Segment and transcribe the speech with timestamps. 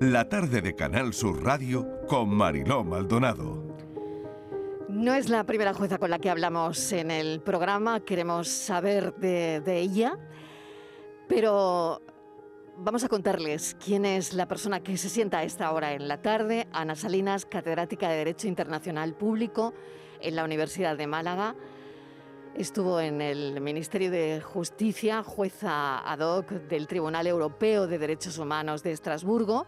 [0.00, 3.64] La tarde de Canal Sur Radio con Mariló Maldonado.
[4.90, 9.62] No es la primera jueza con la que hablamos en el programa, queremos saber de,
[9.62, 10.18] de ella,
[11.28, 12.02] pero
[12.76, 16.20] vamos a contarles quién es la persona que se sienta a esta hora en la
[16.20, 16.68] tarde.
[16.72, 19.72] Ana Salinas, catedrática de Derecho Internacional Público
[20.20, 21.56] en la Universidad de Málaga.
[22.56, 28.82] Estuvo en el Ministerio de Justicia, jueza ad hoc del Tribunal Europeo de Derechos Humanos
[28.82, 29.66] de Estrasburgo.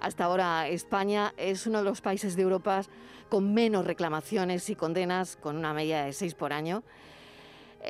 [0.00, 2.84] Hasta ahora España es uno de los países de Europa
[3.28, 6.82] con menos reclamaciones y condenas, con una media de seis por año.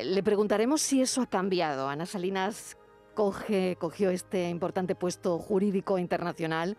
[0.02, 1.88] Le preguntaremos si eso ha cambiado.
[1.88, 2.76] Ana Salinas
[3.14, 6.76] cogió este importante puesto jurídico internacional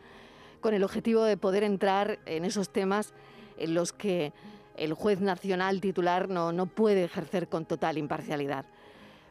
[0.59, 3.13] con el objetivo de poder entrar en esos temas
[3.57, 4.33] en los que
[4.75, 8.65] el juez nacional titular no, no puede ejercer con total imparcialidad.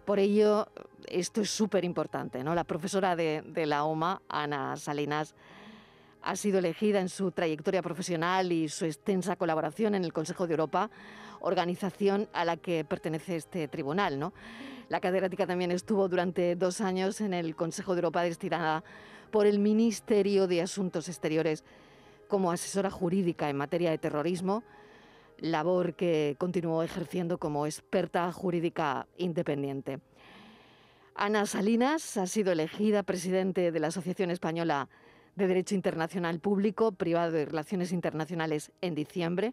[0.04, 0.68] Por ello,
[1.06, 2.42] esto es súper importante.
[2.42, 2.54] ¿no?
[2.54, 5.34] La profesora de, de la OMA, Ana Salinas,
[6.22, 10.54] ha sido elegida en su trayectoria profesional y su extensa colaboración en el Consejo de
[10.54, 10.90] Europa,
[11.40, 14.32] organización a la que pertenece este tribunal.
[14.88, 18.84] La catedrática también estuvo durante dos años en el Consejo de Europa destinada
[19.30, 21.64] por el Ministerio de Asuntos Exteriores
[22.28, 24.62] como asesora jurídica en materia de terrorismo,
[25.42, 29.98] labor que continuó ejerciendo como experta jurídica independiente.
[31.16, 34.88] Ana Salinas ha sido elegida presidente de la Asociación Española
[35.34, 39.52] de Derecho Internacional Público, Privado de Relaciones Internacionales en diciembre,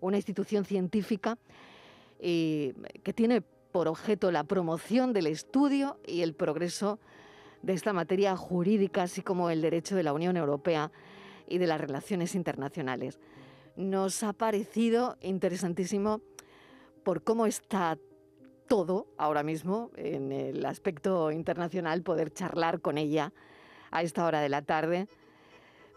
[0.00, 1.38] una institución científica
[2.20, 6.98] y que tiene por objeto la promoción del estudio y el progreso
[7.62, 10.90] de esta materia jurídica, así como el derecho de la Unión Europea
[11.46, 13.20] y de las relaciones internacionales.
[13.76, 16.20] Nos ha parecido interesantísimo
[17.04, 17.98] por cómo está
[18.68, 23.32] todo ahora mismo en el aspecto internacional, poder charlar con ella
[23.90, 25.08] a esta hora de la tarde.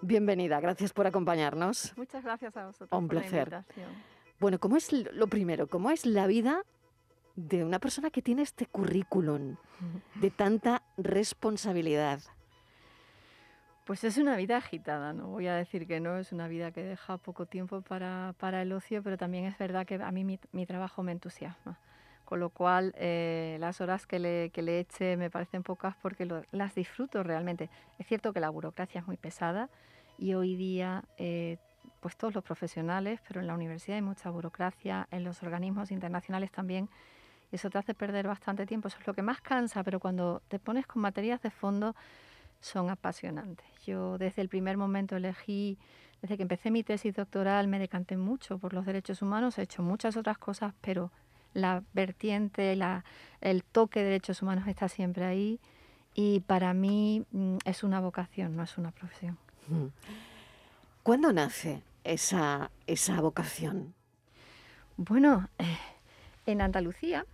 [0.01, 1.93] Bienvenida, gracias por acompañarnos.
[1.95, 2.99] Muchas gracias a vosotros.
[2.99, 3.63] Un por placer.
[4.39, 5.67] Bueno, ¿cómo es lo primero?
[5.67, 6.63] ¿Cómo es la vida
[7.35, 9.55] de una persona que tiene este currículum
[10.15, 12.21] de tanta responsabilidad?
[13.85, 16.83] Pues es una vida agitada, no voy a decir que no, es una vida que
[16.83, 20.39] deja poco tiempo para, para el ocio, pero también es verdad que a mí mi,
[20.53, 21.77] mi trabajo me entusiasma.
[22.23, 26.25] Con lo cual, eh, las horas que le, que le eche me parecen pocas porque
[26.25, 27.69] lo- las disfruto realmente.
[27.99, 29.69] Es cierto que la burocracia es muy pesada
[30.17, 31.57] y hoy día, eh,
[31.99, 36.51] pues todos los profesionales, pero en la universidad hay mucha burocracia, en los organismos internacionales
[36.51, 36.89] también,
[37.51, 38.87] eso te hace perder bastante tiempo.
[38.87, 41.95] Eso es lo que más cansa, pero cuando te pones con materias de fondo,
[42.63, 43.65] son apasionantes.
[43.85, 45.77] Yo desde el primer momento elegí,
[46.21, 49.83] desde que empecé mi tesis doctoral, me decanté mucho por los derechos humanos, he hecho
[49.83, 51.11] muchas otras cosas, pero
[51.53, 53.03] la vertiente, la,
[53.41, 55.59] el toque de derechos humanos está siempre ahí
[56.15, 59.37] y para mí mm, es una vocación, no es una profesión.
[59.67, 59.87] Mm.
[61.03, 63.93] ¿Cuándo nace esa, esa vocación?
[64.95, 65.77] Bueno, eh,
[66.45, 67.25] en Andalucía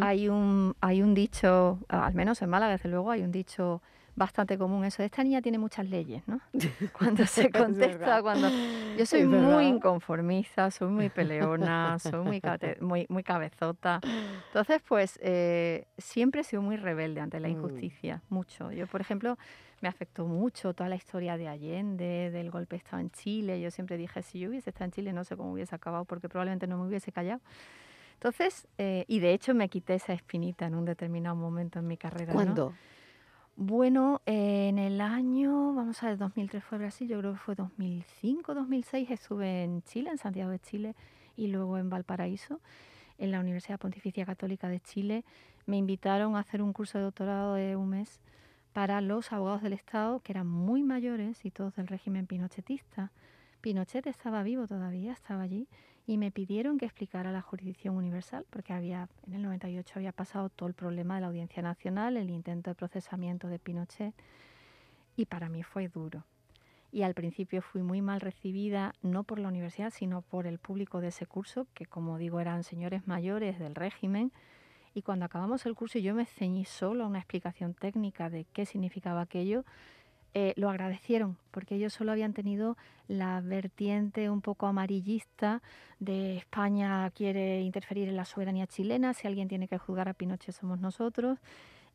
[0.00, 3.82] hay un, hay un dicho, al menos en Málaga, desde luego, hay un dicho
[4.16, 6.40] bastante común, eso esta niña tiene muchas leyes, ¿no?
[6.92, 8.48] Cuando se Es contesta, cuando...
[8.96, 12.40] Yo soy muy inconformista, soy muy peleona, soy muy,
[12.80, 14.00] muy, muy cabezota.
[14.46, 17.52] Entonces, pues, eh, siempre he sido muy rebelde ante la Mm.
[17.52, 18.70] injusticia, mucho.
[18.70, 19.36] Yo, por ejemplo,
[19.80, 23.60] me afectó mucho toda la historia de Allende, del golpe de Estado en Chile.
[23.60, 26.28] Yo siempre dije, si yo hubiese estado en Chile, no sé cómo hubiese acabado, porque
[26.28, 27.40] probablemente no me hubiese callado.
[28.14, 31.96] Entonces, eh, y de hecho me quité esa espinita en un determinado momento en mi
[31.96, 32.32] carrera.
[32.32, 32.72] ¿no?
[33.56, 38.52] Bueno, en el año, vamos a ver, 2003 fue Brasil, yo creo que fue 2005,
[38.52, 40.96] 2006, estuve en Chile, en Santiago de Chile,
[41.36, 42.60] y luego en Valparaíso,
[43.16, 45.24] en la Universidad Pontificia Católica de Chile.
[45.66, 48.20] Me invitaron a hacer un curso de doctorado de un mes
[48.72, 53.12] para los abogados del Estado, que eran muy mayores y todos del régimen pinochetista.
[53.64, 55.68] Pinochet estaba vivo todavía, estaba allí,
[56.06, 60.50] y me pidieron que explicara la jurisdicción universal, porque había, en el 98 había pasado
[60.50, 64.12] todo el problema de la Audiencia Nacional, el intento de procesamiento de Pinochet,
[65.16, 66.26] y para mí fue duro.
[66.92, 71.00] Y al principio fui muy mal recibida, no por la universidad, sino por el público
[71.00, 74.30] de ese curso, que como digo eran señores mayores del régimen.
[74.92, 78.66] Y cuando acabamos el curso yo me ceñí solo a una explicación técnica de qué
[78.66, 79.64] significaba aquello,
[80.34, 82.76] eh, lo agradecieron, porque ellos solo habían tenido
[83.06, 85.62] la vertiente un poco amarillista
[86.00, 90.54] de España quiere interferir en la soberanía chilena, si alguien tiene que juzgar a Pinochet
[90.54, 91.38] somos nosotros,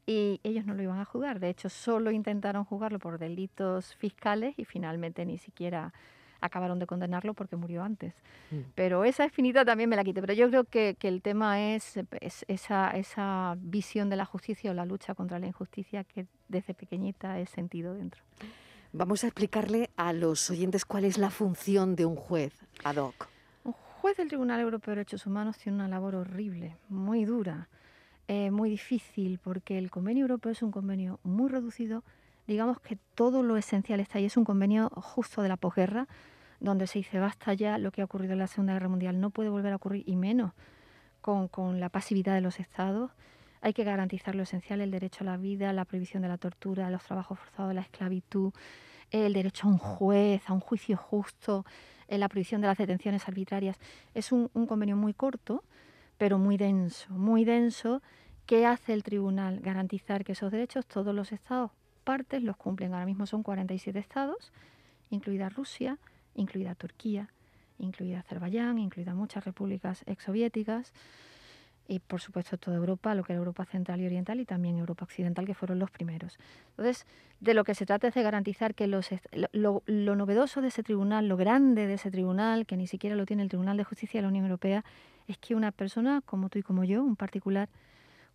[0.06, 4.58] y ellos no lo iban a juzgar, de hecho solo intentaron juzgarlo por delitos fiscales
[4.58, 5.94] y finalmente ni siquiera
[6.42, 8.14] acabaron de condenarlo porque murió antes.
[8.52, 8.60] Mm.
[8.76, 10.22] Pero esa espinita también me la quité.
[10.22, 12.00] Pero yo creo que, el tema es,
[12.48, 17.40] esa, esa visión de la justicia o la lucha contra la injusticia que desde pequeñita
[17.40, 18.22] he sentido dentro.
[18.92, 22.54] Vamos a explicarle a los oyentes cuál es la función de un juez
[22.84, 23.28] ad hoc.
[23.64, 27.70] Un juez del Tribunal Europeo de Derechos Humanos tiene una labor horrible, muy dura,
[28.28, 32.04] eh, muy difícil, porque el convenio europeo es un convenio muy reducido.
[32.50, 34.26] Digamos que todo lo esencial está ahí.
[34.26, 36.08] Es un convenio justo de la posguerra,
[36.60, 39.22] donde se dice basta ya lo que ha ocurrido en la Segunda Guerra Mundial.
[39.22, 40.54] No puede volver a ocurrir, y menos
[41.22, 43.12] con, con la pasividad de los Estados.
[43.62, 46.90] Hay que garantizar lo esencial, el derecho a la vida, la prohibición de la tortura,
[46.90, 48.52] los trabajos forzados, la esclavitud,
[49.12, 51.68] el derecho a un juez, a un juicio justo,
[52.08, 53.78] eh, la prohibición de las detenciones arbitrarias.
[54.16, 55.64] Es un, convenio muy corto,
[56.18, 58.02] pero muy denso, muy denso.
[58.48, 59.60] ¿Qué hace el tribunal?
[59.60, 61.70] Garantizar que esos derechos todos los estados
[62.10, 62.92] partes los cumplen.
[62.96, 64.52] Ahora mismo son 47 estados,
[65.12, 66.00] incluida Rusia,
[66.34, 67.30] incluida Turquía,
[67.78, 70.92] incluida Azerbaiyán, incluida muchas repúblicas exsoviéticas
[71.88, 75.06] y por supuesto toda Europa, lo que era Europa Central y Oriental y también Europa
[75.06, 76.40] Occidental, que fueron los primeros.
[76.72, 77.06] Entonces,
[77.42, 79.08] de lo que se trata es de garantizar que los,
[79.52, 79.84] lo,
[80.16, 83.50] novedoso de ese tribunal, lo grande de ese tribunal, que ni siquiera lo tiene el
[83.50, 84.84] Tribunal de Justicia de la Unión Europea,
[85.28, 87.70] es que una persona como tú y como yo, un particular,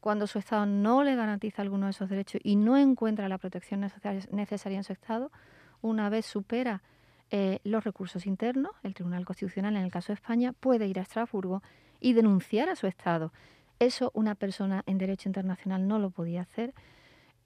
[0.04, 3.80] cuando su Estado no le garantiza alguno de esos derechos y no encuentra la protección
[3.80, 5.32] necesaria en su Estado,
[5.80, 6.82] una vez supera
[7.30, 11.02] eh, los recursos internos, el Tribunal Constitucional en el caso de España puede ir a
[11.02, 11.62] Estrasburgo
[12.00, 13.32] y denunciar a su Estado.
[13.78, 16.74] Eso una persona en derecho internacional no lo podía hacer.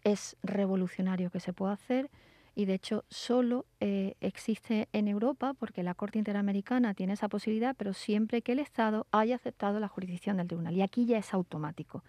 [0.02, 2.10] Es revolucionario que se pueda hacer
[2.56, 7.76] y de hecho solo eh, existe en Europa porque la Corte Interamericana tiene esa posibilidad,
[7.78, 10.74] pero siempre que el Estado haya aceptado la jurisdicción del tribunal.
[10.74, 12.02] Y aquí ya es automático.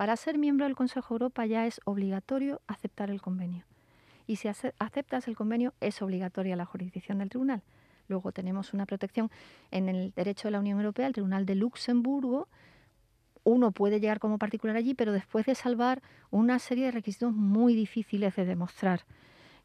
[0.00, 3.66] Para ser miembro del Consejo Europa ya es obligatorio aceptar el convenio.
[4.26, 7.60] Y si aceptas el convenio es obligatoria la jurisdicción del tribunal.
[8.08, 9.30] Luego tenemos una protección
[9.70, 12.48] en el derecho de la Unión Europea, el Tribunal de Luxemburgo.
[13.44, 16.00] Uno puede llegar como particular allí, pero después de salvar
[16.30, 19.02] una serie de requisitos muy difíciles de demostrar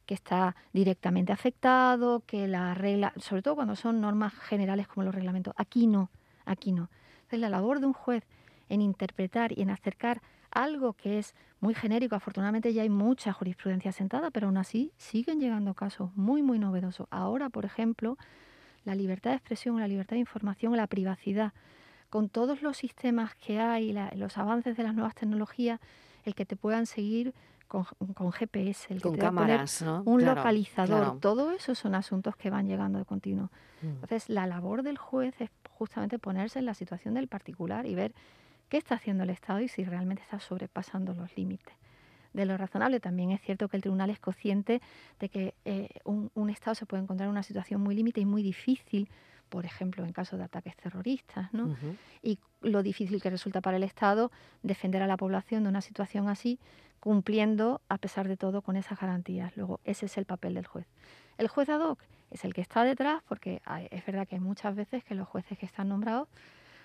[0.05, 5.15] que está directamente afectado, que la regla, sobre todo cuando son normas generales como los
[5.15, 6.09] reglamentos, aquí no,
[6.43, 6.89] aquí no.
[7.19, 8.25] Entonces la labor de un juez
[8.69, 10.21] en interpretar y en acercar
[10.51, 12.15] algo que es muy genérico.
[12.15, 17.07] Afortunadamente ya hay mucha jurisprudencia sentada, pero aún así siguen llegando casos muy, muy novedosos.
[17.11, 18.17] Ahora, por ejemplo,
[18.85, 21.53] la libertad de expresión, la libertad de información, la privacidad,
[22.09, 25.79] con todos los sistemas que hay, los avances de las nuevas tecnologías,
[26.23, 27.33] el que te puedan seguir
[27.67, 27.85] con,
[28.31, 30.03] GPS, el que con cámaras, ¿no?
[30.05, 33.51] un localizador, todo eso son asuntos que van llegando de continuo.
[33.81, 33.87] Mm.
[33.87, 38.13] Entonces, la labor del juez es justamente ponerse en la situación del particular y ver
[38.69, 41.75] qué está haciendo el Estado y si realmente está sobrepasando los límites
[42.35, 42.99] de lo razonable.
[42.99, 44.81] También es cierto que el tribunal es consciente
[45.19, 48.43] de que eh, un, Estado se puede encontrar en una situación muy límite y muy
[48.43, 49.09] difícil,
[49.49, 51.75] por ejemplo, en caso de ataques terroristas, ¿no?
[52.21, 54.31] Y lo difícil que resulta para el Estado
[54.63, 56.59] defender a la población de una situación así,
[56.99, 59.55] cumpliendo, a pesar de todo, con esas garantías.
[59.55, 60.87] Luego, ese es el papel del juez.
[61.37, 61.99] El juez ad hoc
[62.31, 63.61] es el que está detrás, porque
[63.91, 66.27] es verdad que hay muchas veces que los jueces que están nombrados,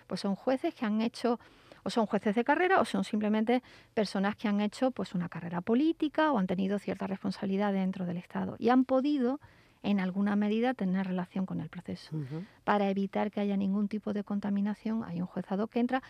[0.07, 1.41] pues son jueces que han hecho
[1.83, 3.63] o son jueces de carrera o son simplemente
[3.95, 8.17] personas que han hecho pues una carrera política o han tenido cierta responsabilidad dentro del
[8.17, 9.41] Estado y han podido
[9.83, 12.17] en alguna medida tener relación con el proceso.
[12.65, 16.03] Para evitar que haya ningún tipo de contaminación, hay un juezado que entra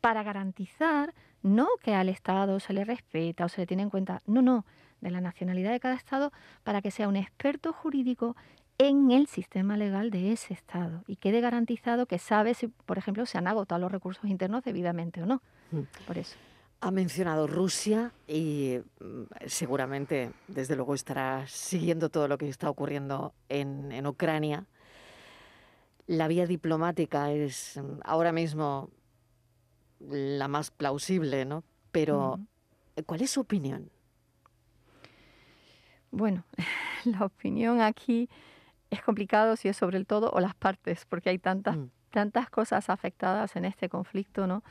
[0.00, 4.22] para garantizar no que al Estado se le respeta o se le tiene en cuenta,
[4.26, 4.64] no, no,
[5.00, 6.32] de la nacionalidad de cada Estado,
[6.62, 8.36] para que sea un experto jurídico
[8.78, 13.26] en el sistema legal de ese Estado y quede garantizado que sabe si, por ejemplo,
[13.26, 15.42] se han agotado los recursos internos debidamente o no.
[15.70, 15.82] Mm.
[16.06, 16.36] Por eso.
[16.80, 23.34] Ha mencionado Rusia y mm, seguramente, desde luego, estará siguiendo todo lo que está ocurriendo
[23.48, 24.66] en, en Ucrania.
[26.06, 28.90] La vía diplomática es mm, ahora mismo
[30.08, 31.62] la más plausible, ¿no?
[31.92, 32.40] Pero,
[33.06, 33.90] ¿cuál es su opinión?
[36.10, 36.44] Bueno,
[37.04, 38.28] la opinión aquí
[38.92, 41.90] es complicado si es sobre el todo o las partes, porque hay tantas, mm.
[42.10, 44.62] tantas cosas afectadas en este conflicto, ¿no?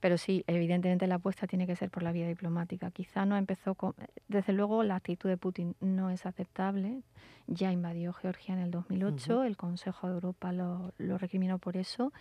[0.00, 2.90] Pero sí, evidentemente la apuesta tiene que ser por la vía diplomática.
[2.90, 3.94] Quizá no empezó con...
[4.28, 7.02] Desde luego la actitud de Putin no es aceptable.
[7.46, 12.12] Ya invadió Georgia en el 2008, el Consejo de Europa lo, lo recriminó por eso,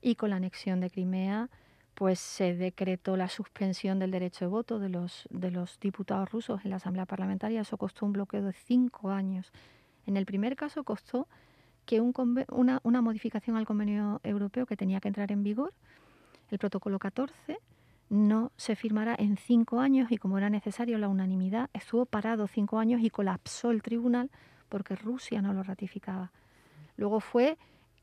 [0.00, 1.48] y con la anexión de Crimea
[1.94, 6.64] pues se decretó la suspensión del derecho de voto de los, de los diputados rusos
[6.64, 7.60] en la Asamblea Parlamentaria.
[7.60, 9.52] Eso costó un bloqueo de cinco años
[10.06, 11.28] en el primer caso costó
[11.86, 15.72] que una, modificación al convenio europeo que tenía que entrar en vigor,
[16.50, 17.58] el protocolo 14,
[18.10, 22.78] no se firmará en cinco años y como era necesario la unanimidad, estuvo parado cinco
[22.78, 24.30] años y colapsó el tribunal
[24.68, 26.30] porque Rusia no lo ratificaba.
[26.96, 27.58] luego fue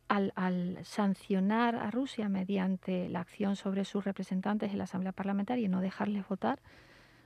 [0.08, 5.65] al, al, sancionar a Rusia mediante la acción sobre sus representantes en la Asamblea Parlamentaria
[5.65, 6.60] y no dejarles votar,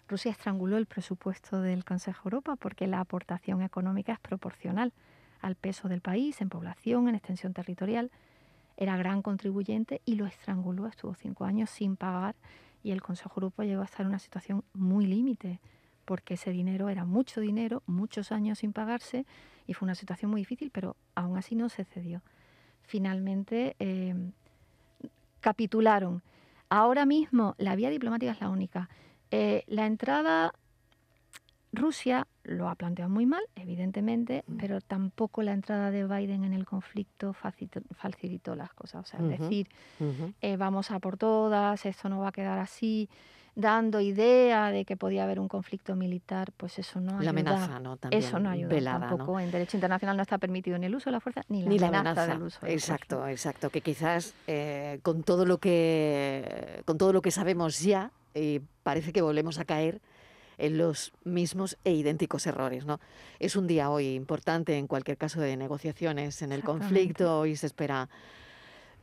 [0.08, 4.94] Rusia estranguló el presupuesto del Consejo Europa porque la aportación económica es proporcional
[5.42, 8.12] al peso del país en población, en extensión territorial.
[8.78, 12.36] Era gran contribuyente y lo estranguló, estuvo cinco años sin pagar
[12.84, 15.60] y el Consejo Europa llegó a estar en una situación muy límite
[16.06, 19.26] porque ese dinero era mucho dinero, muchos años sin pagarse
[19.68, 22.22] y fue una situación muy difícil, pero aún así no se cedió
[22.84, 24.16] finalmente eh,
[25.40, 26.22] capitularon.
[26.70, 28.90] Ahora mismo la vía diplomática es la única.
[29.36, 30.54] Eh, la entrada,
[31.72, 34.58] Rusia lo ha planteado muy mal, evidentemente, mm.
[34.58, 39.02] pero tampoco la entrada de Biden en el conflicto facilitó, las cosas.
[39.02, 39.70] O sea, es decir,
[40.40, 43.10] eh, vamos a por todas, esto no va a quedar así
[43.56, 47.24] dando idea de que podía haber un conflicto militar, pues eso no ayuda.
[47.24, 47.98] La amenaza, ¿no?
[47.98, 49.40] También eso no ayuda tampoco.
[49.40, 52.28] En derecho internacional no está permitido ni el uso de la fuerza ni la, amenaza,
[52.28, 53.32] del uso de exacto, fuerza.
[53.32, 58.62] Exacto, que quizás eh, con todo lo que con todo lo que sabemos ya eh,
[58.82, 60.02] parece que volvemos a caer
[60.58, 63.00] en los mismos e idénticos errores, ¿no?
[63.40, 67.68] Es un día hoy importante en cualquier caso de negociaciones en el conflicto, hoy se
[67.68, 68.10] espera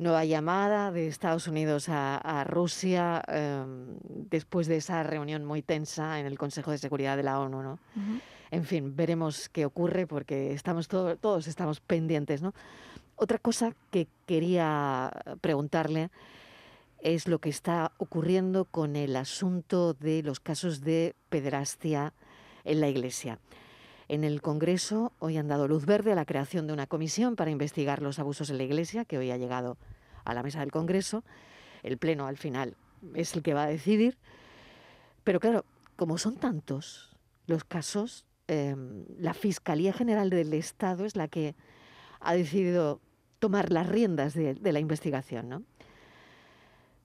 [0.00, 3.98] nueva llamada de Estados Unidos a, Rusia em,
[4.30, 7.78] después de esa reunión muy tensa en el Consejo de Seguridad de la ONU, ¿no?
[8.50, 12.54] En fin, veremos qué ocurre porque estamos todos estamos pendientes, ¿no?
[13.16, 16.10] Otra cosa que quería preguntarle
[17.02, 22.14] es lo que está ocurriendo con el asunto de los casos de pederastia
[22.64, 23.38] en la Iglesia.
[24.10, 27.52] En el Congreso hoy han dado luz verde a la creación de una comisión para
[27.52, 29.78] investigar los abusos en la Iglesia, que hoy ha llegado
[30.24, 31.22] a la mesa del Congreso.
[31.84, 32.74] El Pleno al final
[33.14, 34.18] es el que va a decidir.
[35.22, 35.64] Pero claro,
[35.94, 41.54] como son tantos los casos, em, la Fiscalía General del Estado es la que
[42.18, 43.00] ha decidido
[43.38, 45.66] tomar las riendas de, la investigación.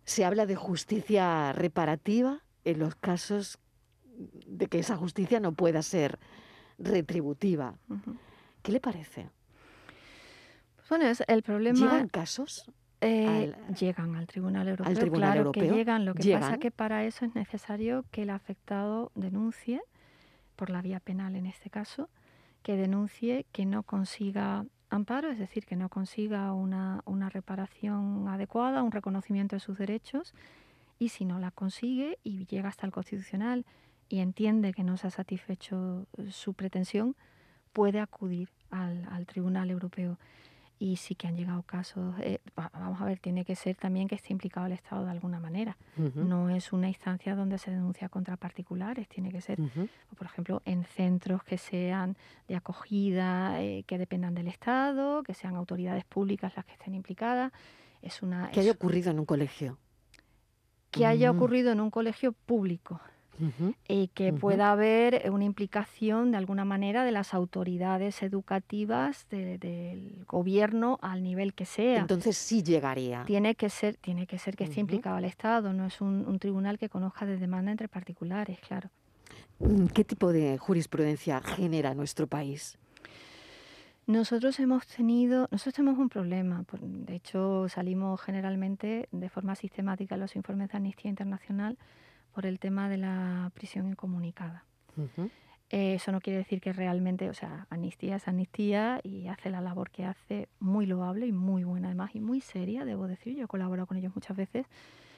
[0.06, 3.60] Se habla de justicia reparativa en los casos
[4.48, 6.18] de que esa justicia no pueda ser
[6.78, 7.76] retributiva.
[8.62, 9.30] ¿Qué le parece?
[10.90, 11.80] Bueno, es el problema...
[11.80, 12.72] ¿Llegan casos?
[13.02, 14.90] Eh, llegan al Tribunal Europeo.
[14.90, 16.06] Al Tribunal claro que llegan.
[16.06, 19.82] Lo que pasa es que para eso es necesario que el afectado denuncie,
[20.56, 22.10] por la vía penal en este caso,
[22.64, 28.82] que denuncie que no consiga amparo, es decir, que no consiga una, una reparación adecuada,
[28.82, 30.34] un reconocimiento de sus derechos,
[30.98, 33.66] y si no la consigue y llega hasta el Constitucional
[34.10, 37.16] y entiende que no se ha satisfecho eh, su pretensión,
[37.74, 40.18] puede acudir al, Tribunal Europeo.
[40.78, 44.16] Y sí que han llegado casos, eh, vamos a ver, tiene que ser también que
[44.16, 45.78] esté implicado el Estado de alguna manera.
[46.16, 49.58] No es una instancia donde se denuncia contra particulares, tiene que ser,
[50.18, 52.18] por ejemplo, en centros que sean
[52.50, 57.54] de acogida, eh, que dependan del Estado, que sean autoridades públicas las que estén implicadas.
[58.02, 59.78] Es una, que haya ocurrido en un colegio.
[60.92, 61.38] Que haya mm.
[61.38, 63.00] ocurrido en un colegio público
[63.88, 71.00] y que pueda haber una implicación de alguna manera de las autoridades educativas del gobierno
[71.02, 72.00] al nivel que sea.
[72.00, 73.24] Entonces sí llegaría.
[73.26, 76.78] Tiene que ser, tiene que, ser que esté implicado el Estado, no es un, tribunal
[76.78, 78.90] que conozca de demanda entre particulares, claro.
[79.60, 82.78] Mm, ¿Qué tipo de jurisprudencia genera nuestro país?
[84.08, 86.64] Nosotros hemos tenido, nosotros tenemos un problema.
[86.80, 91.78] De hecho, salimos generalmente de forma sistemática en los informes de Amnistía Internacional
[92.36, 94.66] por el tema de la prisión incomunicada.
[95.70, 99.62] Eh, eso no quiere decir que realmente, o sea, amnistía es amnistía y hace la
[99.62, 103.36] labor que hace muy loable y muy buena además y muy seria, debo decir.
[103.36, 104.68] Yo he colaborado con ellos muchas veces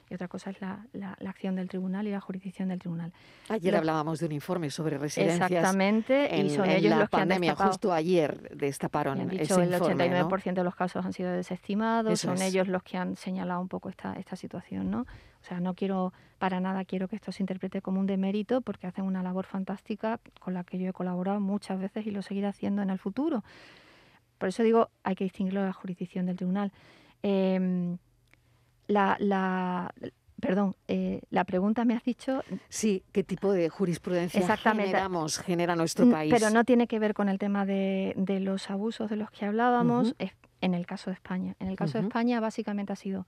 [0.10, 0.86] y otra cosa es la,
[1.26, 3.14] acción del tribunal y la jurisdicción del tribunal.
[3.50, 5.52] Ayer hablábamos de un informe sobre residencias.
[5.52, 7.56] Exactamente, y son ellos los que han.
[7.56, 12.68] Justo ayer destaparon han dicho el 89% de los casos han sido desestimados, son ellos
[12.68, 15.02] los que han señalado un poco esta, esta situación, ¿no?
[15.02, 18.88] O sea, no quiero para nada quiero que esto se interprete como un demérito porque
[18.88, 22.48] hacen una labor fantástica con la que yo he colaborado muchas veces y lo seguiré
[22.48, 23.44] haciendo en el futuro.
[24.38, 26.72] Por eso digo, hay que distinguirlo de la jurisdicción del tribunal.
[27.24, 27.98] Em,
[28.88, 29.94] la, la,
[30.40, 32.44] perdón, eh, la pregunta me has dicho.
[32.70, 36.34] Sí, ¿qué tipo de jurisprudencia generamos, genera nuestro país?
[36.34, 39.46] Pero no tiene que ver con el tema de, de los abusos de los que
[39.46, 40.16] hablábamos
[40.62, 41.56] en el caso de España.
[41.60, 43.26] En el caso de España, básicamente ha sido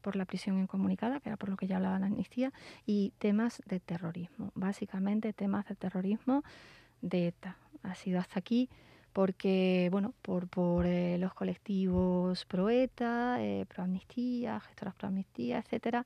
[0.00, 2.52] por la prisión incomunicada, que era por lo que ya hablaba la amnistía,
[2.86, 6.42] y temas de terrorismo, básicamente temas de terrorismo
[7.02, 7.56] de ETA.
[7.82, 8.68] Ha sido hasta aquí
[9.12, 15.58] porque, bueno, por, por eh, los colectivos pro ETA, eh, pro amnistía, gestoras pro amnistía,
[15.58, 16.04] etcétera,